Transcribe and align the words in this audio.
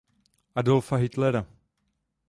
Adolfa 0.61 0.97
Hitlera. 1.03 1.45